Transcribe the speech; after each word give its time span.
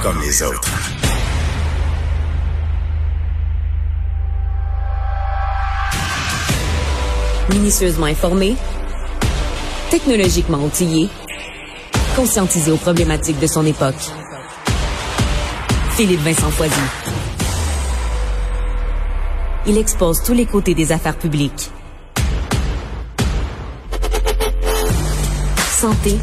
Comme 0.00 0.20
les 0.20 0.42
autres. 0.42 0.70
Minutieusement 7.50 8.06
informé, 8.06 8.56
technologiquement 9.90 10.64
outillé, 10.64 11.08
conscientisé 12.16 12.72
aux 12.72 12.78
problématiques 12.78 13.38
de 13.38 13.46
son 13.46 13.66
époque. 13.66 13.94
Philippe 15.90 16.20
Vincent 16.20 16.50
Foisy. 16.50 16.72
Il 19.66 19.78
expose 19.78 20.22
tous 20.24 20.32
les 20.32 20.46
côtés 20.46 20.74
des 20.74 20.90
affaires 20.90 21.16
publiques. 21.16 21.70
Santé, 25.70 26.18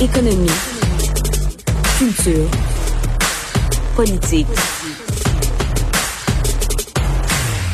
économie, 0.00 0.50
culture, 2.00 2.48
politique. 3.94 4.46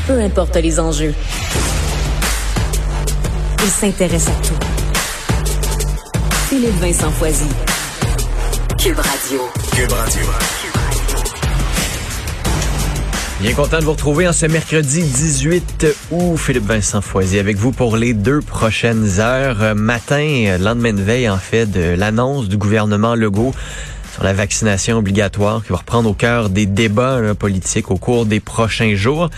Peu 0.09 0.21
importe 0.21 0.57
les 0.57 0.80
enjeux. 0.80 1.15
Il 3.62 3.70
s'intéresse 3.70 4.27
à 4.27 4.33
tout. 4.45 4.59
Philippe 6.48 6.75
Vincent 6.81 7.12
Foisy. 7.12 7.47
Cube 8.77 8.98
Radio. 8.98 9.43
Cube 9.77 9.93
Radio. 9.93 10.23
Bien 13.39 13.53
content 13.53 13.79
de 13.79 13.84
vous 13.84 13.93
retrouver 13.93 14.27
en 14.27 14.33
ce 14.33 14.47
mercredi 14.47 15.03
18 15.03 15.87
août. 16.11 16.37
Philippe 16.37 16.65
Vincent 16.67 17.01
Foisy 17.01 17.39
avec 17.39 17.59
vous 17.59 17.70
pour 17.70 17.97
les 17.97 18.12
deux 18.12 18.41
prochaines 18.41 19.20
heures. 19.20 19.62
Euh, 19.62 19.75
Matin, 19.75 20.47
euh, 20.47 20.59
lendemain 20.59 20.95
de 20.95 21.03
veille 21.03 21.29
en 21.29 21.37
fait 21.37 21.67
de 21.67 21.95
l'annonce 21.95 22.48
du 22.48 22.56
gouvernement 22.56 23.15
Legault 23.15 23.55
sur 24.16 24.25
la 24.25 24.33
vaccination 24.33 24.97
obligatoire 24.97 25.62
qui 25.62 25.73
va 25.73 25.77
reprendre 25.77 26.09
au 26.09 26.15
cœur 26.15 26.48
des 26.48 26.65
débats 26.65 27.34
politiques 27.38 27.91
au 27.91 27.98
cours 27.98 28.25
des 28.25 28.41
prochains 28.41 28.95
jours. 28.95 29.28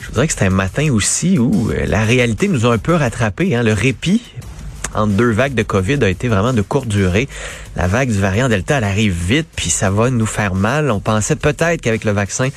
Je 0.00 0.06
voudrais 0.06 0.26
que 0.26 0.32
c'est 0.32 0.46
un 0.46 0.50
matin 0.50 0.90
aussi 0.90 1.38
où 1.38 1.70
euh, 1.70 1.84
la 1.86 2.02
réalité 2.02 2.48
nous 2.48 2.64
a 2.64 2.72
un 2.72 2.78
peu 2.78 2.94
rattrapé. 2.94 3.54
Hein. 3.54 3.62
Le 3.62 3.74
répit 3.74 4.22
entre 4.94 5.12
deux 5.12 5.32
vagues 5.32 5.52
de 5.52 5.62
COVID 5.62 5.98
a 6.02 6.08
été 6.08 6.28
vraiment 6.28 6.54
de 6.54 6.62
courte 6.62 6.88
durée. 6.88 7.28
La 7.76 7.88
vague 7.88 8.08
du 8.08 8.18
variant 8.18 8.48
Delta, 8.48 8.78
elle 8.78 8.84
arrive 8.84 9.12
vite, 9.12 9.48
puis 9.54 9.68
ça 9.68 9.90
va 9.90 10.08
nous 10.08 10.24
faire 10.24 10.54
mal. 10.54 10.90
On 10.90 11.00
pensait 11.00 11.36
peut-être 11.36 11.82
qu'avec 11.82 12.04
le 12.04 12.12
vaccin, 12.12 12.48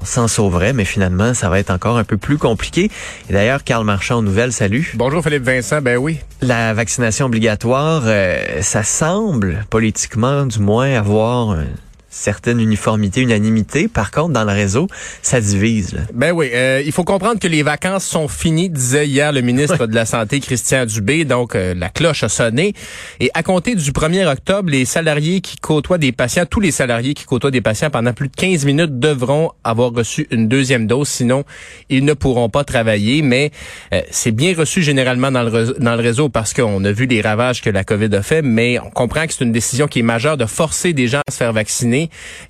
on 0.00 0.04
s'en 0.04 0.28
sauverait, 0.28 0.72
mais 0.72 0.84
finalement, 0.84 1.34
ça 1.34 1.48
va 1.48 1.58
être 1.58 1.70
encore 1.70 1.98
un 1.98 2.04
peu 2.04 2.16
plus 2.16 2.38
compliqué. 2.38 2.90
Et 3.28 3.32
d'ailleurs, 3.32 3.64
Karl 3.64 3.84
Marchand 3.84 4.18
aux 4.18 4.22
nouvelles, 4.22 4.52
salut. 4.52 4.92
Bonjour 4.94 5.22
Philippe 5.22 5.44
Vincent, 5.44 5.80
ben 5.80 5.96
oui. 5.96 6.18
La 6.40 6.74
vaccination 6.74 7.26
obligatoire, 7.26 8.02
euh, 8.06 8.62
ça 8.62 8.82
semble, 8.82 9.64
politiquement 9.70 10.46
du 10.46 10.58
moins, 10.58 10.94
avoir 10.94 11.50
un 11.50 11.66
certaine 12.12 12.60
uniformité, 12.60 13.22
unanimité. 13.22 13.88
Par 13.88 14.10
contre, 14.10 14.34
dans 14.34 14.44
le 14.44 14.52
réseau, 14.52 14.86
ça 15.22 15.40
divise. 15.40 15.94
Là. 15.94 16.00
Ben 16.12 16.32
oui, 16.32 16.50
euh, 16.52 16.82
il 16.84 16.92
faut 16.92 17.04
comprendre 17.04 17.40
que 17.40 17.48
les 17.48 17.62
vacances 17.62 18.04
sont 18.04 18.28
finies, 18.28 18.68
disait 18.68 19.08
hier 19.08 19.32
le 19.32 19.40
ministre 19.40 19.86
de 19.86 19.94
la 19.94 20.04
Santé, 20.04 20.38
Christian 20.40 20.84
Dubé. 20.84 21.24
Donc, 21.24 21.56
euh, 21.56 21.74
la 21.74 21.88
cloche 21.88 22.22
a 22.22 22.28
sonné. 22.28 22.74
Et 23.18 23.30
à 23.34 23.42
compter 23.42 23.74
du 23.74 23.92
1er 23.92 24.30
octobre, 24.30 24.70
les 24.70 24.84
salariés 24.84 25.40
qui 25.40 25.56
côtoient 25.56 25.98
des 25.98 26.12
patients, 26.12 26.44
tous 26.48 26.60
les 26.60 26.70
salariés 26.70 27.14
qui 27.14 27.24
côtoient 27.24 27.50
des 27.50 27.62
patients 27.62 27.88
pendant 27.90 28.12
plus 28.12 28.28
de 28.28 28.36
15 28.36 28.66
minutes 28.66 28.98
devront 28.98 29.52
avoir 29.64 29.92
reçu 29.92 30.26
une 30.30 30.48
deuxième 30.48 30.86
dose. 30.86 31.08
Sinon, 31.08 31.44
ils 31.88 32.04
ne 32.04 32.12
pourront 32.12 32.50
pas 32.50 32.62
travailler. 32.62 33.22
Mais 33.22 33.50
euh, 33.94 34.02
c'est 34.10 34.32
bien 34.32 34.54
reçu 34.54 34.82
généralement 34.82 35.32
dans 35.32 35.44
le, 35.44 35.74
dans 35.78 35.96
le 35.96 36.02
réseau 36.02 36.28
parce 36.28 36.52
qu'on 36.52 36.84
a 36.84 36.92
vu 36.92 37.06
les 37.06 37.22
ravages 37.22 37.62
que 37.62 37.70
la 37.70 37.84
COVID 37.84 38.14
a 38.14 38.22
fait. 38.22 38.42
Mais 38.42 38.78
on 38.78 38.90
comprend 38.90 39.26
que 39.26 39.32
c'est 39.32 39.44
une 39.44 39.52
décision 39.52 39.86
qui 39.86 40.00
est 40.00 40.02
majeure 40.02 40.36
de 40.36 40.44
forcer 40.44 40.92
des 40.92 41.08
gens 41.08 41.22
à 41.26 41.32
se 41.32 41.38
faire 41.38 41.54
vacciner 41.54 42.01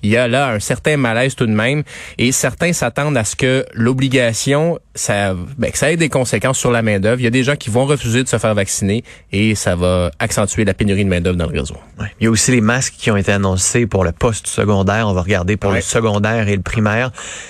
il 0.03 0.11
y 0.11 0.17
a 0.17 0.29
là 0.29 0.49
un 0.51 0.61
certain 0.61 0.97
malaise 0.97 1.35
tout 1.35 1.47
de 1.47 1.53
même 1.53 1.83
et 2.19 2.33
certains 2.33 2.73
s'attendent 2.73 3.17
à 3.17 3.25
ce 3.25 3.37
que 3.37 3.65
l'obligation 3.75 4.79
ça 4.95 5.35
ben, 5.57 5.71
que 5.71 5.79
ça 5.79 5.91
ait 5.91 5.97
des 5.97 6.11
conséquences 6.11 6.59
sur 6.59 6.71
la 6.71 6.83
main-d'œuvre. 6.83 7.19
Il 7.21 7.25
y 7.25 7.27
a 7.27 7.31
des 7.31 7.45
gens 7.45 7.57
qui 7.57 7.71
vont 7.71 7.87
refuser 7.87 8.23
de 8.23 8.29
se 8.29 8.37
faire 8.39 8.55
vacciner 8.55 9.05
et 9.33 9.55
ça 9.55 9.75
va 9.75 10.11
accentuer 10.19 10.65
la 10.65 10.75
pénurie 10.75 11.05
de 11.05 11.09
main-d'œuvre 11.09 11.37
dans 11.39 11.47
le 11.49 11.59
réseau. 11.59 11.77
Ouais. 11.99 12.09
Il 12.21 12.25
y 12.25 12.27
a 12.27 12.31
aussi 12.31 12.51
les 12.51 12.61
masques 12.61 12.95
qui 12.99 13.11
ont 13.11 13.17
été 13.17 13.33
annoncés 13.33 13.87
pour 13.87 14.05
le 14.05 14.13
poste 14.13 14.47
secondaire. 14.47 15.09
On 15.09 15.15
va 15.15 15.23
regarder 15.23 15.57
pour 15.57 15.71
Ouais. 15.71 15.77
le 15.77 15.83
secondaire 15.83 16.49
et 16.49 16.57
le 16.57 16.63
primaire. 16.63 17.07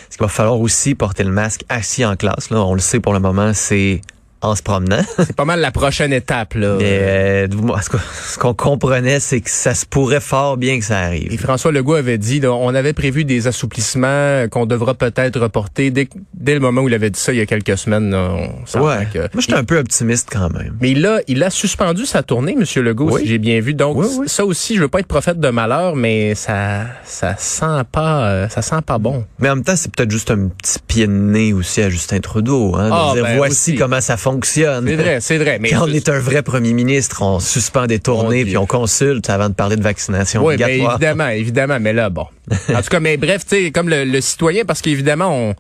Est-ce 0.09 0.17
qu'il 0.19 0.25
va 0.25 0.29
falloir 0.29 0.61
aussi 0.61 0.95
porter 0.95 1.25
le 1.25 1.33
masque 1.33 1.65
assis 1.69 2.05
en 2.05 2.15
classe? 2.15 2.51
Là, 2.51 2.63
on 2.63 2.75
le 2.75 2.81
sait 2.81 3.01
pour 3.01 3.13
le 3.13 3.19
moment, 3.21 3.53
c'est 3.55 4.01
en 4.43 4.55
se 4.57 4.63
promenant. 4.63 5.03
C'est 5.19 5.35
pas 5.37 5.45
mal 5.45 5.61
la 5.61 5.71
prochaine 5.71 6.13
étape 6.13 6.55
là. 6.55 6.77
Mais 6.79 6.85
euh, 7.01 7.47
ce 7.81 8.39
qu'on- 8.39 8.55
comprenait, 8.55 9.21
c'est 9.21 9.41
que 9.41 9.51
ça 9.51 9.75
se 9.75 9.87
pourrait 9.87 10.21
fort 10.21 10.57
bien 10.57 10.79
que 10.79 10.85
ça 10.85 11.01
Et 11.03 11.07
arrive. 11.07 11.41
François 11.41 11.73
Legault 11.73 11.95
avait 11.95 12.19
dit, 12.19 12.41
là, 12.41 12.53
on 12.53 12.75
avait 12.75 12.93
prévu 12.93 13.25
des 13.25 13.47
assouplissements 13.47 14.47
qu'on 14.51 14.67
devra 14.67 14.95
peut-être 14.95 15.41
reporter 15.41 15.91
dès, 15.91 16.09
dès 16.35 16.55
le 16.55 16.61
moment 16.61 16.83
où 16.83 16.89
il 16.89 16.95
avait 16.95 17.11
dit 17.11 17.19
ça 17.21 17.33
il 17.33 17.39
y 17.39 17.41
a 17.41 17.47
quelques 17.47 17.77
semaines. 17.79 18.11
là, 18.11 18.31
on 18.75 18.81
Ouais. 18.81 19.09
que- 19.13 19.19
Moi, 19.19 19.29
j'étais 19.41 19.55
un 19.55 19.65
peu 19.65 19.79
optimiste 19.79 20.29
quand 20.33 20.51
même. 20.53 20.77
Mais 20.81 20.91
a, 21.07 21.21
il 21.29 21.43
a 21.43 21.51
suspendu 21.51 22.05
sa 22.07 22.23
tournée, 22.23 22.55
Monsieur 22.57 22.83
Legault, 22.83 23.11
Oui. 23.13 23.23
si 23.23 23.29
j'ai 23.29 23.39
bien 23.39 23.61
vu. 23.61 23.75
Donc 23.75 23.97
Oui, 23.97 24.07
oui. 24.21 24.29
ça 24.29 24.45
aussi, 24.45 24.77
je 24.77 24.81
veux 24.83 24.89
pas 24.89 25.01
être 25.01 25.07
prophète 25.07 25.41
de 25.41 25.49
malheur, 25.49 25.97
mais 25.97 26.35
ça, 26.35 26.83
ça 27.05 27.37
sent 27.39 27.83
pas, 27.91 28.25
euh, 28.29 28.49
ça 28.49 28.63
sent 28.63 28.83
pas 28.85 28.99
bon. 28.99 29.25
Mais 29.39 29.49
en 29.51 29.57
même 29.57 29.65
temps, 29.65 29.77
c'est 29.77 29.95
peut-être 29.95 30.11
juste 30.11 30.31
un 30.31 30.49
petit 30.49 30.79
pied 30.87 31.07
de 31.07 31.13
nez 31.13 31.53
aussi 31.53 31.81
à 31.83 31.91
Justin 31.91 32.21
Trudeau. 32.21 32.75
Hein, 32.77 32.89
de 32.89 32.93
Ah, 32.95 33.11
dire, 33.15 33.23
ben, 33.25 33.37
voici 33.37 33.71
aussi. 33.73 33.75
comment 33.77 34.01
ça 34.01 34.17
fonctionne. 34.17 34.32
C'est 34.43 34.63
vrai, 34.97 35.19
c'est 35.21 35.39
vrai. 35.39 35.59
Mais 35.61 35.71
Quand 35.71 35.85
on 35.89 35.93
est 35.93 36.09
un 36.09 36.19
vrai 36.19 36.43
premier 36.43 36.73
ministre, 36.73 37.23
on 37.23 37.41
suspend 37.41 37.87
des 37.87 37.99
tournées 37.99 38.45
puis 38.45 38.57
on 38.57 38.67
consulte 38.67 39.29
avant 39.31 39.49
de 39.49 39.55
parler 39.55 39.77
de 39.77 39.83
vaccination 39.83 40.45
Oui, 40.45 40.55
obligatoire. 40.55 40.93
évidemment, 40.97 41.29
évidemment, 41.29 41.79
mais 41.81 41.93
là, 41.93 42.11
bon. 42.11 42.27
En 42.75 42.83
tout 42.83 42.89
cas, 42.91 43.01
mais 43.01 43.17
bref, 43.17 43.43
tu 43.47 43.57
sais, 43.65 43.71
comme 43.71 43.89
le, 43.89 44.05
le 44.05 44.21
citoyen, 44.21 44.65
parce 44.65 44.81
qu'évidemment, 44.83 45.31
on, 45.35 45.55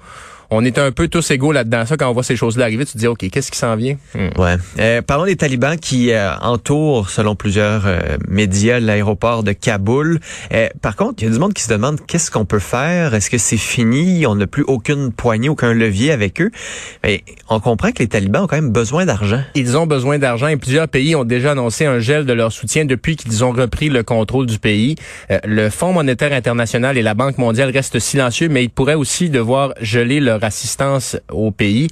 on 0.52 0.64
est 0.64 0.78
un 0.78 0.92
peu 0.92 1.08
tous 1.08 1.30
égaux 1.30 1.50
là-dedans. 1.50 1.86
Ça, 1.86 1.96
quand 1.96 2.08
on 2.10 2.12
voit 2.12 2.22
ces 2.22 2.36
choses-là 2.36 2.64
arriver, 2.64 2.84
tu 2.84 2.92
te 2.92 2.98
dis, 2.98 3.06
OK, 3.06 3.28
qu'est-ce 3.30 3.50
qui 3.50 3.56
s'en 3.56 3.74
vient? 3.74 3.96
Hmm. 4.14 4.28
Ouais. 4.38 4.56
Euh, 4.78 5.00
parlons 5.00 5.24
des 5.24 5.36
talibans 5.36 5.78
qui 5.78 6.12
euh, 6.12 6.36
entourent, 6.42 7.08
selon 7.08 7.34
plusieurs 7.34 7.86
euh, 7.86 8.18
médias, 8.28 8.78
l'aéroport 8.78 9.44
de 9.44 9.52
Kaboul. 9.52 10.20
Euh, 10.52 10.68
par 10.82 10.94
contre, 10.96 11.22
il 11.22 11.26
y 11.26 11.28
a 11.30 11.32
du 11.32 11.38
monde 11.38 11.54
qui 11.54 11.62
se 11.62 11.70
demande 11.70 12.00
qu'est-ce 12.06 12.30
qu'on 12.30 12.44
peut 12.44 12.58
faire? 12.58 13.14
Est-ce 13.14 13.30
que 13.30 13.38
c'est 13.38 13.56
fini? 13.56 14.26
On 14.26 14.34
n'a 14.34 14.46
plus 14.46 14.64
aucune 14.66 15.10
poignée, 15.10 15.48
aucun 15.48 15.72
levier 15.72 16.12
avec 16.12 16.40
eux. 16.42 16.50
Mais 17.02 17.24
on 17.48 17.58
comprend 17.58 17.90
que 17.90 18.00
les 18.00 18.08
talibans 18.08 18.44
ont 18.44 18.46
quand 18.46 18.56
même 18.56 18.72
besoin 18.72 19.06
d'argent. 19.06 19.40
Ils 19.54 19.78
ont 19.78 19.86
besoin 19.86 20.18
d'argent 20.18 20.48
et 20.48 20.58
plusieurs 20.58 20.88
pays 20.88 21.16
ont 21.16 21.24
déjà 21.24 21.52
annoncé 21.52 21.86
un 21.86 21.98
gel 21.98 22.26
de 22.26 22.32
leur 22.34 22.52
soutien 22.52 22.84
depuis 22.84 23.16
qu'ils 23.16 23.42
ont 23.42 23.52
repris 23.52 23.88
le 23.88 24.02
contrôle 24.02 24.44
du 24.44 24.58
pays. 24.58 24.96
Euh, 25.30 25.38
le 25.44 25.70
Fonds 25.70 25.94
monétaire 25.94 26.34
international 26.34 26.98
et 26.98 27.02
la 27.02 27.14
Banque 27.14 27.38
mondiale 27.38 27.70
restent 27.70 27.98
silencieux, 27.98 28.48
mais 28.50 28.64
ils 28.64 28.70
pourraient 28.70 28.94
aussi 28.94 29.30
devoir 29.30 29.72
geler 29.80 30.20
leur 30.20 30.41
assistance 30.44 31.16
au 31.30 31.50
pays. 31.50 31.88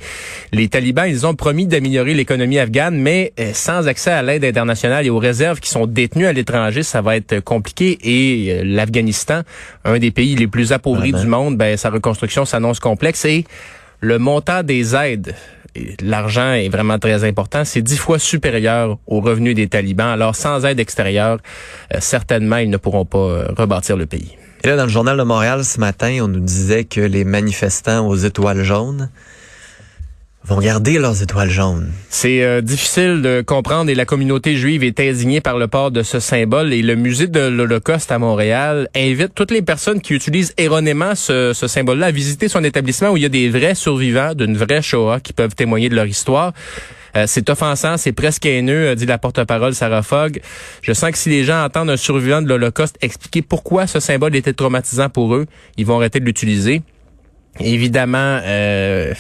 Les 0.53 0.69
talibans, 0.69 1.09
ils 1.09 1.27
ont 1.27 1.35
promis 1.35 1.67
d'améliorer 1.67 2.15
l'économie 2.15 2.59
afghane, 2.59 2.97
mais 2.97 3.33
euh, 3.39 3.53
sans 3.55 3.89
accès 3.89 4.11
à 4.11 4.23
l'aide 4.23 4.45
internationale 4.45 5.07
et 5.07 5.11
aux 5.11 5.19
réserves 5.19 5.61
qui 5.61 5.71
sont 5.71 5.87
détenues 5.87 6.27
à 6.27 6.33
l'étranger, 6.33 6.83
ça 6.83 7.01
va 7.03 7.17
être 7.17 7.41
compliqué. 7.41 7.99
Et 8.03 8.53
euh, 8.53 8.63
l'Afghanistan, 8.65 9.43
un 9.85 9.99
des 9.99 10.11
pays 10.11 10.37
les 10.37 10.47
plus 10.47 10.73
appauvris 10.73 11.13
du 11.13 11.27
monde, 11.27 11.57
ben, 11.57 11.77
sa 11.77 11.91
reconstruction 11.91 12.45
s'annonce 12.45 12.81
complexe 12.81 13.25
et 13.25 13.45
le 14.01 14.19
montant 14.19 14.63
des 14.63 14.97
aides, 14.97 15.35
l'argent 16.03 16.53
est 16.53 16.69
vraiment 16.69 16.99
très 16.99 17.25
important, 17.25 17.65
c'est 17.65 17.83
dix 17.83 17.97
fois 17.97 18.19
supérieur 18.19 18.99
aux 19.07 19.21
revenus 19.21 19.55
des 19.55 19.69
talibans. 19.69 20.09
Alors, 20.09 20.35
sans 20.35 20.65
aide 20.65 20.81
extérieure, 20.81 21.39
euh, 21.95 21.99
certainement, 22.01 22.57
ils 22.57 22.71
ne 22.71 22.77
pourront 22.77 23.05
pas 23.05 23.19
euh, 23.19 23.49
rebâtir 23.57 23.97
le 23.97 24.07
pays. 24.07 24.37
Et 24.63 24.69
là, 24.69 24.77
dans 24.77 24.85
le 24.85 24.91
journal 24.91 25.17
de 25.17 25.23
Montréal 25.23 25.65
ce 25.65 25.81
matin, 25.81 26.19
on 26.21 26.29
nous 26.29 26.41
disait 26.41 26.85
que 26.85 27.01
les 27.01 27.25
manifestants 27.25 28.07
aux 28.07 28.17
étoiles 28.17 28.63
jaunes 28.63 29.09
vont 30.45 30.59
garder 30.59 30.99
leurs 30.99 31.23
étoiles 31.23 31.51
jaunes. 31.51 31.91
C'est 32.09 32.43
euh, 32.43 32.61
difficile 32.61 33.23
de 33.23 33.43
comprendre 33.43 33.91
et 33.91 33.95
la 33.95 34.05
communauté 34.05 34.57
juive 34.57 34.83
est 34.85 35.01
indignée 35.01 35.41
par 35.41 35.59
le 35.59 35.69
port 35.69 35.91
de 35.91 36.03
ce 36.03 36.19
symbole 36.19 36.73
et 36.73 36.83
le 36.83 36.95
musée 36.95 37.27
de 37.27 37.41
l'Holocauste 37.41 38.11
à 38.13 38.19
Montréal 38.19 38.89
invite 38.95 39.35
toutes 39.35 39.51
les 39.51 39.63
personnes 39.63 40.01
qui 40.01 40.15
utilisent 40.15 40.55
erronément 40.59 41.15
ce, 41.15 41.53
ce 41.55 41.67
symbole-là 41.67 42.07
à 42.07 42.11
visiter 42.11 42.49
son 42.49 42.65
établissement 42.65 43.11
où 43.11 43.17
il 43.17 43.23
y 43.23 43.27
a 43.27 43.31
des 43.31 43.49
vrais 43.49 43.75
survivants 43.75 44.35
d'une 44.35 44.57
vraie 44.57 44.83
Shoah 44.83 45.21
qui 45.21 45.33
peuvent 45.33 45.55
témoigner 45.55 45.89
de 45.89 45.95
leur 45.95 46.07
histoire. 46.07 46.53
Euh, 47.17 47.25
c'est 47.27 47.49
offensant, 47.51 47.97
c'est 47.97 48.13
presque 48.13 48.47
haineux, 48.47 48.91
a 48.91 48.95
dit 48.95 49.07
la 49.07 49.19
porte-parole 49.19 49.75
Sarah 49.75 50.03
Fogg. 50.03 50.41
Je 50.83 50.93
sens 50.93 51.11
que 51.11 51.19
si 51.19 51.29
les 51.29 51.45
gens 51.45 51.65
entendent 51.65 51.91
un 51.91 51.97
survivant 51.97 52.43
de 52.43 52.49
l'Holocauste 52.49 52.97
expliquer 53.01 53.43
pourquoi 53.43 53.87
ce 53.87 54.01
symbole 54.01 54.37
était 54.37 54.53
traumatisant 54.53 55.09
pour 55.09 55.35
eux, 55.35 55.47
ils 55.77 55.87
vont 55.87 55.97
arrêter 55.97 56.21
de 56.21 56.25
l'utiliser. 56.25 56.83
Évidemment, 57.59 58.41
euh, 58.45 59.13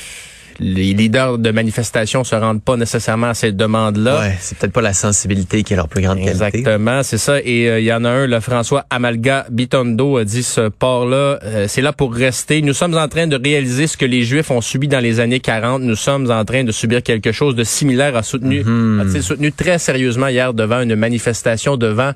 les 0.60 0.92
leaders 0.92 1.38
de 1.38 1.50
manifestations 1.50 2.22
se 2.22 2.34
rendent 2.34 2.62
pas 2.62 2.76
nécessairement 2.76 3.28
à 3.28 3.34
ces 3.34 3.50
demandes-là. 3.50 4.20
Ouais, 4.20 4.36
c'est 4.40 4.58
peut-être 4.58 4.72
pas 4.72 4.82
la 4.82 4.92
sensibilité 4.92 5.62
qui 5.62 5.72
est 5.72 5.76
leur 5.76 5.88
plus 5.88 6.02
grande 6.02 6.18
qualité. 6.18 6.32
Exactement, 6.32 7.02
c'est 7.02 7.18
ça. 7.18 7.40
Et 7.42 7.68
euh, 7.68 7.80
il 7.80 7.86
y 7.86 7.92
en 7.92 8.04
a 8.04 8.10
un, 8.10 8.26
le 8.26 8.40
François 8.40 8.84
Amalga 8.90 9.46
Bitondo 9.50 10.18
a 10.18 10.24
dit 10.24 10.42
ce 10.42 10.68
port-là, 10.68 11.38
euh, 11.42 11.64
c'est 11.66 11.80
là 11.80 11.94
pour 11.94 12.14
rester. 12.14 12.60
Nous 12.60 12.74
sommes 12.74 12.96
en 12.96 13.08
train 13.08 13.26
de 13.26 13.40
réaliser 13.42 13.86
ce 13.86 13.96
que 13.96 14.04
les 14.04 14.22
Juifs 14.22 14.50
ont 14.50 14.60
subi 14.60 14.86
dans 14.86 15.00
les 15.00 15.18
années 15.18 15.40
40. 15.40 15.82
Nous 15.82 15.96
sommes 15.96 16.30
en 16.30 16.44
train 16.44 16.62
de 16.62 16.72
subir 16.72 17.02
quelque 17.02 17.32
chose 17.32 17.54
de 17.54 17.64
similaire. 17.64 18.14
A 18.16 18.22
soutenu, 18.22 18.60
a-t-il 18.60 19.22
soutenu 19.22 19.52
très 19.52 19.78
sérieusement 19.78 20.28
hier 20.28 20.52
devant 20.52 20.82
une 20.82 20.94
manifestation 20.94 21.78
devant 21.78 22.12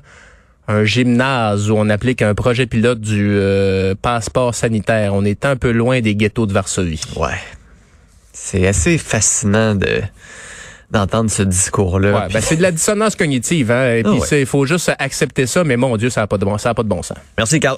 un 0.67 0.83
gymnase 0.83 1.69
où 1.69 1.75
on 1.77 1.89
applique 1.89 2.21
un 2.21 2.33
projet 2.33 2.65
pilote 2.65 2.99
du 2.99 3.29
euh, 3.31 3.95
passeport 3.99 4.55
sanitaire. 4.55 5.13
On 5.13 5.23
est 5.23 5.45
un 5.45 5.55
peu 5.55 5.71
loin 5.71 6.01
des 6.01 6.15
ghettos 6.15 6.45
de 6.45 6.53
Varsovie. 6.53 7.01
Ouais. 7.15 7.29
C'est 8.37 8.67
assez 8.67 8.97
fascinant 8.97 9.75
de 9.75 10.01
d'entendre 10.91 11.31
ce 11.31 11.41
discours-là. 11.41 12.13
Ouais, 12.27 12.33
ben 12.33 12.41
c'est 12.41 12.57
de 12.57 12.61
la 12.61 12.71
dissonance 12.71 13.15
cognitive, 13.15 13.71
hein. 13.71 13.95
Et 13.95 14.03
Ah 14.05 14.09
puis 14.11 14.19
ouais. 14.19 14.41
il 14.41 14.45
faut 14.45 14.65
juste 14.65 14.91
accepter 14.99 15.47
ça, 15.47 15.63
mais 15.63 15.77
mon 15.77 15.97
Dieu, 15.97 16.09
ça 16.11 16.21
n'a 16.21 16.27
pas 16.27 16.37
de 16.37 16.45
bon, 16.45 16.57
ça 16.59 16.69
a 16.69 16.73
pas 16.75 16.83
de 16.83 16.87
bon 16.87 17.01
sens. 17.01 17.17
Merci, 17.37 17.59
Carl. 17.59 17.77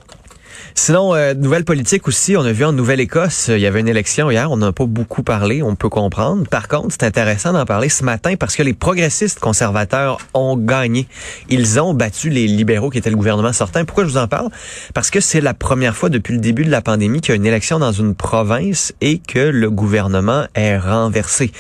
Sinon, 0.79 1.15
euh, 1.15 1.33
nouvelle 1.33 1.65
politique 1.65 2.07
aussi, 2.07 2.37
on 2.37 2.45
a 2.45 2.51
vu 2.51 2.63
en 2.63 2.71
Nouvelle-Écosse, 2.71 3.49
euh, 3.49 3.57
il 3.57 3.61
y 3.61 3.65
avait 3.65 3.79
une 3.79 3.87
élection 3.89 4.29
hier, 4.29 4.49
on 4.51 4.57
n'a 4.57 4.71
pas 4.71 4.85
beaucoup 4.85 5.23
parlé, 5.23 5.63
on 5.63 5.75
peut 5.75 5.89
comprendre. 5.89 6.47
Par 6.47 6.67
contre, 6.67 6.89
c'est 6.91 7.03
intéressant 7.03 7.51
d'en 7.51 7.65
parler 7.65 7.89
ce 7.89 8.03
matin 8.03 8.35
parce 8.39 8.55
que 8.55 8.61
les 8.61 8.73
progressistes 8.73 9.39
conservateurs 9.39 10.19
ont 10.35 10.55
gagné. 10.55 11.07
Ils 11.49 11.79
ont 11.79 11.95
battu 11.95 12.29
les 12.29 12.45
libéraux 12.45 12.91
qui 12.91 12.99
étaient 12.99 13.09
le 13.09 13.17
gouvernement 13.17 13.53
sortant. 13.53 13.83
Pourquoi 13.85 14.05
je 14.05 14.09
vous 14.11 14.17
en 14.17 14.27
parle? 14.27 14.49
Parce 14.93 15.09
que 15.09 15.19
c'est 15.19 15.41
la 15.41 15.55
première 15.55 15.95
fois 15.95 16.09
depuis 16.09 16.35
le 16.35 16.39
début 16.39 16.63
de 16.63 16.71
la 16.71 16.81
pandémie 16.81 17.21
qu'il 17.21 17.31
y 17.31 17.33
a 17.33 17.37
une 17.37 17.47
élection 17.47 17.79
dans 17.79 17.91
une 17.91 18.13
province 18.13 18.93
et 19.01 19.17
que 19.17 19.39
le 19.39 19.71
gouvernement 19.71 20.45
est 20.53 20.77
renversé. 20.77 21.51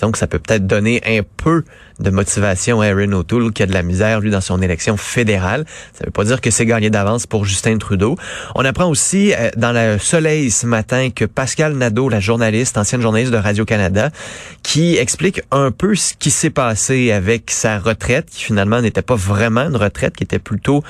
Donc, 0.00 0.16
ça 0.16 0.26
peut 0.26 0.38
peut-être 0.38 0.66
donner 0.66 1.00
un 1.06 1.22
peu 1.36 1.64
de 1.98 2.10
motivation 2.10 2.80
à 2.80 2.86
Aaron 2.86 3.12
O'Toole 3.12 3.52
qui 3.52 3.62
a 3.62 3.66
de 3.66 3.72
la 3.72 3.82
misère, 3.82 4.20
lui, 4.20 4.30
dans 4.30 4.40
son 4.40 4.62
élection 4.62 4.96
fédérale. 4.96 5.64
Ça 5.92 6.04
veut 6.04 6.12
pas 6.12 6.24
dire 6.24 6.40
que 6.40 6.50
c'est 6.50 6.66
gagné 6.66 6.90
d'avance 6.90 7.26
pour 7.26 7.44
Justin 7.44 7.78
Trudeau. 7.78 8.16
On 8.54 8.64
apprend 8.64 8.86
aussi 8.86 9.32
euh, 9.32 9.50
dans 9.56 9.72
le 9.72 9.98
Soleil 9.98 10.50
ce 10.50 10.66
matin 10.66 11.10
que 11.10 11.24
Pascal 11.24 11.74
Nadeau, 11.74 12.08
la 12.08 12.20
journaliste, 12.20 12.78
ancienne 12.78 13.00
journaliste 13.00 13.32
de 13.32 13.38
Radio-Canada, 13.38 14.10
qui 14.62 14.96
explique 14.96 15.42
un 15.50 15.70
peu 15.70 15.94
ce 15.94 16.14
qui 16.14 16.30
s'est 16.30 16.50
passé 16.50 17.10
avec 17.10 17.50
sa 17.50 17.78
retraite, 17.78 18.26
qui 18.30 18.44
finalement 18.44 18.80
n'était 18.80 19.02
pas 19.02 19.16
vraiment 19.16 19.62
une 19.62 19.76
retraite, 19.76 20.16
qui 20.16 20.24
était 20.24 20.38
plutôt 20.38 20.84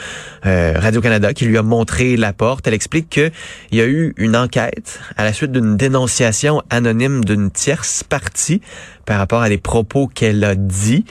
euh, 0.45 0.75
Radio-Canada 0.77 1.33
qui 1.33 1.47
lui 1.47 1.57
a 1.57 1.63
montré 1.63 2.17
la 2.17 2.33
porte. 2.33 2.67
Elle 2.67 2.75
explique 2.75 3.09
qu'il 3.09 3.33
y 3.73 3.81
a 3.81 3.87
eu 3.87 4.13
une 4.17 4.37
enquête 4.37 5.01
à 5.17 5.25
la 5.25 5.33
suite 5.33 5.53
d'une 5.53 5.77
dénonciation 5.77 6.63
anonyme 6.71 7.25
d'une 7.25 7.51
tierce 7.51 8.05
partie 8.05 8.61
par 9.07 9.19
rapport 9.19 9.43
à 9.43 9.49
des 9.49 9.59
propos 9.59 10.07
qu'elle 10.07 10.45
a 10.45 10.55
dit. 10.55 11.05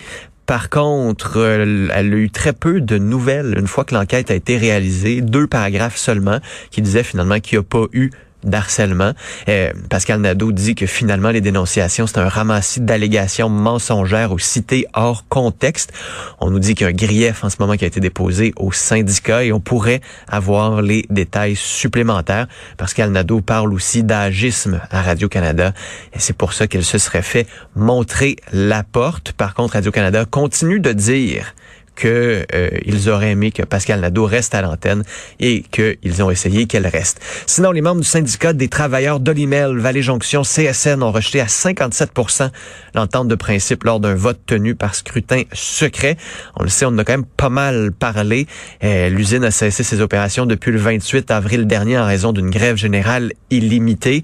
Par 0.45 0.69
contre, 0.69 1.37
euh, 1.37 1.89
elle 1.93 2.13
a 2.13 2.17
eu 2.17 2.29
très 2.29 2.53
peu 2.53 2.79
de 2.79 2.97
nouvelles 2.97 3.55
une 3.57 3.67
fois 3.67 3.83
que 3.83 3.93
l'enquête 3.93 4.31
a 4.31 4.35
été 4.35 4.57
réalisée. 4.57 5.21
Deux 5.21 5.45
paragraphes 5.45 5.97
seulement 5.97 6.39
qui 6.71 6.81
disaient 6.81 7.03
finalement 7.03 7.39
qu'il 7.39 7.57
n'y 7.57 7.61
a 7.61 7.67
pas 7.67 7.85
eu 7.91 8.11
d'harcèlement. 8.47 9.13
Euh, 9.49 9.71
Pascal 9.89 10.21
Nadeau 10.21 10.51
dit 10.51 10.75
que 10.75 10.85
finalement 10.85 11.29
les 11.29 11.41
dénonciations, 11.41 12.07
c'est 12.07 12.17
un 12.17 12.29
ramassis 12.29 12.81
d'allégations 12.81 13.49
mensongères 13.49 14.31
ou 14.31 14.39
citées 14.39 14.87
hors 14.93 15.27
contexte. 15.27 15.93
On 16.39 16.49
nous 16.49 16.59
dit 16.59 16.75
qu'il 16.75 16.85
y 16.85 16.87
a 16.87 16.89
un 16.89 16.95
grief 16.95 17.43
en 17.43 17.49
ce 17.49 17.57
moment 17.59 17.75
qui 17.75 17.83
a 17.83 17.87
été 17.87 17.99
déposé 17.99 18.53
au 18.55 18.71
syndicat 18.71 19.43
et 19.43 19.51
on 19.51 19.59
pourrait 19.59 20.01
avoir 20.27 20.81
les 20.81 21.05
détails 21.09 21.55
supplémentaires. 21.55 22.47
Pascal 22.77 23.11
Nadeau 23.11 23.41
parle 23.41 23.73
aussi 23.73 24.03
d'agisme 24.03 24.81
à 24.89 25.01
Radio-Canada 25.01 25.73
et 26.13 26.19
c'est 26.19 26.35
pour 26.35 26.53
ça 26.53 26.67
qu'elle 26.67 26.85
se 26.85 26.97
serait 26.97 27.21
fait 27.21 27.47
montrer 27.75 28.37
la 28.51 28.83
porte. 28.83 29.33
Par 29.33 29.53
contre, 29.53 29.73
Radio-Canada 29.73 30.25
continue 30.25 30.79
de 30.79 30.93
dire 30.93 31.53
que 31.97 32.45
euh, 32.53 33.09
auraient 33.11 33.31
aimé 33.31 33.51
que 33.51 33.63
Pascal 33.63 33.99
Nadeau 33.99 34.25
reste 34.25 34.55
à 34.55 34.61
l'antenne 34.61 35.03
et 35.39 35.63
qu'ils 35.63 36.23
ont 36.23 36.31
essayé 36.31 36.67
qu'elle 36.67 36.87
reste. 36.87 37.19
Sinon, 37.45 37.71
les 37.71 37.81
membres 37.81 38.01
du 38.01 38.07
syndicat 38.07 38.53
des 38.53 38.69
travailleurs 38.69 39.19
d'Olimel, 39.19 39.77
Vallée-Jonction, 39.77 40.43
CSN 40.43 41.03
ont 41.03 41.11
rejeté 41.11 41.41
à 41.41 41.45
57% 41.45 42.49
l'entente 42.95 43.27
de 43.27 43.35
principe 43.35 43.83
lors 43.83 43.99
d'un 43.99 44.15
vote 44.15 44.39
tenu 44.45 44.75
par 44.75 44.95
scrutin 44.95 45.43
secret. 45.53 46.17
On 46.55 46.63
le 46.63 46.69
sait, 46.69 46.85
on 46.85 46.89
en 46.89 46.97
a 46.99 47.03
quand 47.03 47.13
même 47.13 47.25
pas 47.25 47.49
mal 47.49 47.91
parlé. 47.91 48.47
Euh, 48.83 49.09
L'usine 49.09 49.43
a 49.43 49.51
cessé 49.51 49.83
ses 49.83 50.01
opérations 50.01 50.45
depuis 50.45 50.71
le 50.71 50.77
28 50.77 51.31
avril 51.31 51.67
dernier 51.67 51.97
en 51.97 52.05
raison 52.05 52.31
d'une 52.31 52.49
grève 52.49 52.77
générale 52.77 53.33
illimitée. 53.49 54.23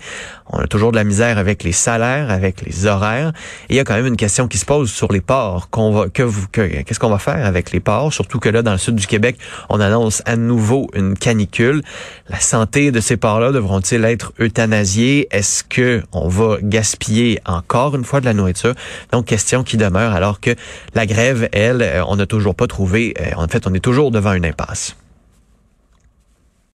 On 0.55 0.59
a 0.59 0.67
toujours 0.67 0.91
de 0.91 0.97
la 0.97 1.03
misère 1.03 1.39
avec 1.39 1.63
les 1.63 1.71
salaires, 1.71 2.29
avec 2.29 2.61
les 2.61 2.85
horaires. 2.85 3.33
Et 3.69 3.73
il 3.73 3.75
y 3.75 3.79
a 3.79 3.83
quand 3.83 3.95
même 3.95 4.05
une 4.05 4.17
question 4.17 4.47
qui 4.47 4.59
se 4.59 4.65
pose 4.65 4.91
sur 4.91 5.11
les 5.11 5.19
ports. 5.19 5.69
Qu'on 5.71 5.91
va, 5.91 6.09
que 6.09 6.21
vous, 6.21 6.45
que- 6.51 6.83
qu'est-ce 6.83 6.99
qu'on 6.99 7.09
va 7.09 7.17
faire 7.17 7.43
avec 7.45 7.71
les 7.71 7.79
ports? 7.79 8.13
Surtout 8.13 8.39
que 8.39 8.49
là, 8.49 8.61
dans 8.61 8.71
le 8.71 8.77
sud 8.77 8.95
du 8.95 9.07
Québec, 9.07 9.37
on 9.69 9.79
annonce 9.79 10.21
à 10.25 10.35
nouveau 10.35 10.89
une 10.93 11.17
canicule. 11.17 11.81
La 12.29 12.39
santé 12.39 12.91
de 12.91 12.99
ces 12.99 13.17
ports-là 13.17 13.51
devront-ils 13.51 14.05
être 14.05 14.31
euthanasiés? 14.39 15.27
Est-ce 15.31 15.63
que 15.63 16.03
on 16.11 16.27
va 16.27 16.57
gaspiller 16.61 17.39
encore 17.45 17.95
une 17.95 18.03
fois 18.03 18.19
de 18.21 18.25
la 18.25 18.33
nourriture? 18.33 18.75
Donc, 19.11 19.25
question 19.25 19.63
qui 19.63 19.77
demeure 19.77 20.13
alors 20.13 20.39
que 20.39 20.51
la 20.93 21.07
grève, 21.07 21.49
elle, 21.51 21.81
euh, 21.81 22.05
on 22.07 22.15
n'a 22.17 22.27
toujours 22.27 22.53
pas 22.55 22.67
trouvé, 22.67 23.15
euh, 23.19 23.31
en 23.37 23.47
fait, 23.47 23.65
on 23.65 23.73
est 23.73 23.79
toujours 23.79 24.11
devant 24.11 24.33
une 24.33 24.45
impasse. 24.45 24.95